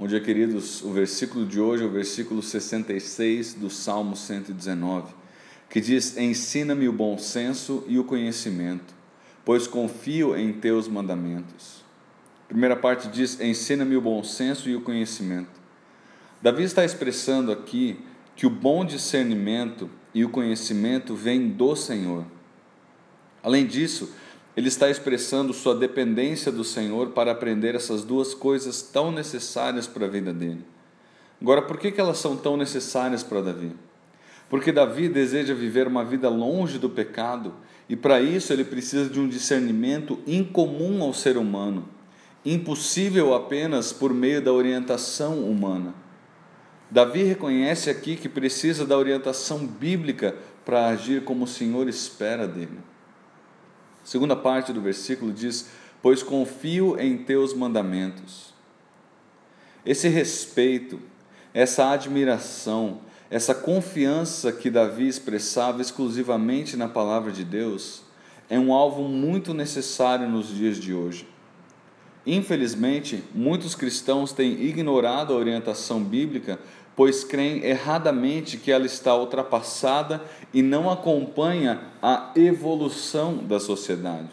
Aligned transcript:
Bom 0.00 0.06
dia, 0.06 0.18
queridos. 0.18 0.80
O 0.82 0.94
versículo 0.94 1.44
de 1.44 1.60
hoje 1.60 1.82
é 1.82 1.86
o 1.86 1.90
versículo 1.90 2.42
66 2.42 3.52
do 3.52 3.68
Salmo 3.68 4.16
119, 4.16 5.12
que 5.68 5.78
diz: 5.78 6.16
Ensina-me 6.16 6.88
o 6.88 6.92
bom 6.92 7.18
senso 7.18 7.84
e 7.86 7.98
o 7.98 8.04
conhecimento, 8.04 8.94
pois 9.44 9.66
confio 9.66 10.34
em 10.34 10.54
teus 10.54 10.88
mandamentos. 10.88 11.84
A 12.46 12.48
primeira 12.48 12.74
parte 12.76 13.08
diz: 13.08 13.38
Ensina-me 13.42 13.94
o 13.94 14.00
bom 14.00 14.24
senso 14.24 14.70
e 14.70 14.74
o 14.74 14.80
conhecimento. 14.80 15.60
Davi 16.40 16.62
está 16.62 16.82
expressando 16.82 17.52
aqui 17.52 18.00
que 18.34 18.46
o 18.46 18.50
bom 18.50 18.86
discernimento 18.86 19.90
e 20.14 20.24
o 20.24 20.30
conhecimento 20.30 21.14
vêm 21.14 21.46
do 21.46 21.76
Senhor. 21.76 22.24
Além 23.42 23.66
disso, 23.66 24.14
ele 24.56 24.68
está 24.68 24.90
expressando 24.90 25.52
sua 25.52 25.74
dependência 25.74 26.50
do 26.50 26.64
Senhor 26.64 27.10
para 27.10 27.30
aprender 27.30 27.74
essas 27.74 28.04
duas 28.04 28.34
coisas 28.34 28.82
tão 28.82 29.12
necessárias 29.12 29.86
para 29.86 30.06
a 30.06 30.08
vida 30.08 30.32
dele. 30.32 30.64
Agora, 31.40 31.62
por 31.62 31.78
que, 31.78 31.98
elas 31.98 32.18
são 32.18 32.36
tão 32.36 32.56
necessárias 32.56 33.22
para 33.22 33.40
Davi? 33.40 33.72
Porque 34.48 34.72
Davi 34.72 35.08
deseja 35.08 35.54
viver 35.54 35.86
uma 35.86 36.04
vida 36.04 36.28
longe 36.28 36.78
do 36.78 36.90
pecado 36.90 37.54
e 37.88 37.96
para 37.96 38.20
isso 38.20 38.52
ele 38.52 38.64
precisa 38.64 39.08
de 39.08 39.18
um 39.18 39.28
discernimento 39.28 40.18
incomum 40.26 41.02
ao 41.02 41.14
ser 41.14 41.36
humano, 41.36 41.88
impossível 42.44 43.34
apenas 43.34 43.92
por 43.92 44.12
meio 44.12 44.42
da 44.42 44.52
orientação 44.52 45.44
humana. 45.44 45.94
Davi 46.90 47.22
reconhece 47.22 47.88
aqui 47.88 48.16
que 48.16 48.28
precisa 48.28 48.84
da 48.84 48.98
orientação 48.98 49.64
bíblica 49.64 50.34
para 50.64 50.88
agir 50.88 51.22
como 51.22 51.44
o 51.44 51.48
Senhor 51.48 51.88
espera 51.88 52.46
dele. 52.46 52.78
Segunda 54.04 54.34
parte 54.34 54.72
do 54.72 54.80
versículo 54.80 55.32
diz: 55.32 55.68
Pois 56.02 56.22
confio 56.22 56.98
em 56.98 57.18
teus 57.18 57.54
mandamentos. 57.54 58.54
Esse 59.84 60.08
respeito, 60.08 61.00
essa 61.54 61.90
admiração, 61.90 63.00
essa 63.30 63.54
confiança 63.54 64.52
que 64.52 64.70
Davi 64.70 65.06
expressava 65.06 65.80
exclusivamente 65.80 66.76
na 66.76 66.88
palavra 66.88 67.32
de 67.32 67.44
Deus, 67.44 68.02
é 68.48 68.58
um 68.58 68.72
alvo 68.72 69.02
muito 69.04 69.54
necessário 69.54 70.28
nos 70.28 70.48
dias 70.48 70.76
de 70.76 70.92
hoje. 70.92 71.26
Infelizmente, 72.26 73.24
muitos 73.34 73.74
cristãos 73.74 74.32
têm 74.32 74.62
ignorado 74.62 75.32
a 75.32 75.36
orientação 75.36 76.02
bíblica, 76.02 76.58
pois 76.94 77.24
creem 77.24 77.64
erradamente 77.64 78.58
que 78.58 78.70
ela 78.70 78.84
está 78.84 79.14
ultrapassada 79.16 80.22
e 80.52 80.62
não 80.62 80.90
acompanha 80.90 81.80
a 82.02 82.32
evolução 82.36 83.38
da 83.38 83.58
sociedade. 83.58 84.28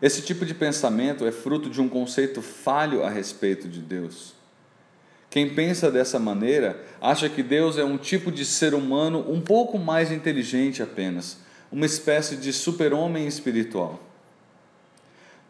Esse 0.00 0.22
tipo 0.22 0.46
de 0.46 0.54
pensamento 0.54 1.26
é 1.26 1.32
fruto 1.32 1.68
de 1.68 1.80
um 1.80 1.88
conceito 1.88 2.40
falho 2.40 3.02
a 3.02 3.10
respeito 3.10 3.68
de 3.68 3.80
Deus. 3.80 4.32
Quem 5.28 5.54
pensa 5.54 5.90
dessa 5.90 6.20
maneira 6.20 6.82
acha 7.00 7.28
que 7.28 7.42
Deus 7.42 7.76
é 7.76 7.84
um 7.84 7.98
tipo 7.98 8.30
de 8.30 8.44
ser 8.44 8.74
humano 8.74 9.26
um 9.28 9.40
pouco 9.40 9.76
mais 9.76 10.12
inteligente 10.12 10.82
apenas, 10.82 11.38
uma 11.70 11.84
espécie 11.84 12.36
de 12.36 12.52
super-homem 12.52 13.26
espiritual. 13.26 14.07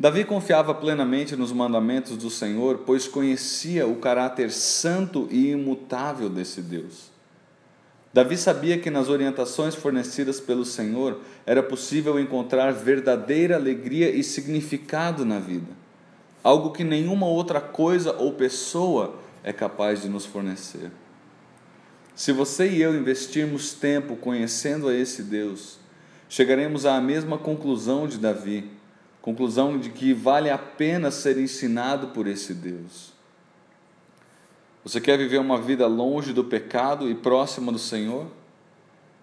Davi 0.01 0.25
confiava 0.25 0.73
plenamente 0.73 1.35
nos 1.35 1.51
mandamentos 1.51 2.17
do 2.17 2.31
Senhor, 2.31 2.83
pois 2.87 3.09
conhecia 3.09 3.85
o 3.85 3.97
caráter 3.97 4.53
santo 4.53 5.27
e 5.29 5.51
imutável 5.51 6.29
desse 6.29 6.63
Deus. 6.63 7.11
Davi 8.15 8.37
sabia 8.37 8.79
que 8.79 8.91
nas 8.91 9.09
orientações 9.09 9.75
fornecidas 9.75 10.41
pelo 10.41 10.65
Senhor 10.65 11.21
era 11.45 11.65
possível 11.65 12.19
encontrar 12.19 12.73
verdadeira 12.73 13.57
alegria 13.57 14.09
e 14.09 14.23
significado 14.23 15.25
na 15.25 15.41
vida, 15.41 15.73
algo 16.45 16.71
que 16.71 16.85
nenhuma 16.85 17.27
outra 17.27 17.61
coisa 17.61 18.13
ou 18.13 18.33
pessoa 18.35 19.17
é 19.43 19.53
capaz 19.53 20.03
de 20.03 20.09
nos 20.09 20.25
fornecer. 20.25 20.93
Se 22.15 22.31
você 22.31 22.69
e 22.69 22.81
eu 22.81 22.97
investirmos 22.97 23.73
tempo 23.73 24.15
conhecendo 24.17 24.89
a 24.89 24.95
esse 24.95 25.25
Deus, 25.25 25.79
chegaremos 26.29 26.87
à 26.87 27.01
mesma 27.01 27.37
conclusão 27.37 28.07
de 28.07 28.17
Davi 28.17 28.78
conclusão 29.23 29.79
de 29.79 29.91
que 29.91 30.13
vale 30.13 30.51
a 30.51 30.59
pena 30.59 31.11
ser 31.11 31.39
ensinado 31.39 32.09
por 32.09 32.27
esse 32.27 32.55
Deus. 32.55 33.13
Você 34.85 35.01
quer 35.01 35.19
viver 35.19 35.39
uma 35.39 35.61
vida 35.61 35.87
longe 35.87 36.33
do 36.33 36.43
pecado 36.43 37.11
e 37.11 37.15
próxima 37.15 37.71
do 37.71 37.79
Senhor? 37.79 38.27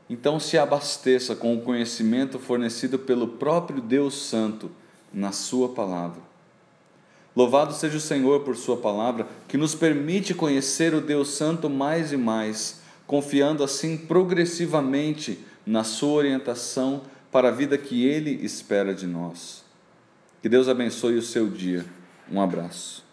Então 0.10 0.40
se 0.40 0.58
abasteça 0.58 1.36
com 1.36 1.56
o 1.56 1.62
conhecimento 1.62 2.38
fornecido 2.38 3.00
pelo 3.00 3.28
próprio 3.28 3.82
Deus 3.82 4.16
Santo 4.16 4.70
na 5.12 5.32
Sua 5.32 5.70
palavra. 5.70 6.22
Louvado 7.36 7.74
seja 7.74 7.98
o 7.98 8.02
Senhor 8.02 8.42
por 8.42 8.56
Sua 8.56 8.78
palavra, 8.78 9.28
que 9.48 9.58
nos 9.58 9.74
permite 9.74 10.34
conhecer 10.34 10.94
o 10.94 11.02
Deus 11.02 11.30
Santo 11.30 11.70
mais 11.70 12.14
e 12.14 12.18
mais, 12.18 12.82
confiando 13.08 13.64
assim 13.64 13.98
progressivamente 13.98 15.44
na 15.66 15.84
Sua 15.84 16.14
orientação 16.14 17.02
para 17.32 17.50
a 17.50 17.52
vida 17.52 17.78
que 17.78 18.06
Ele 18.06 18.46
espera 18.46 18.94
de 18.94 19.08
nós. 19.08 19.65
Que 20.46 20.50
Deus 20.50 20.70
abençoe 20.70 21.18
o 21.18 21.24
seu 21.24 21.50
dia. 21.50 21.84
Um 22.32 22.40
abraço. 22.40 23.04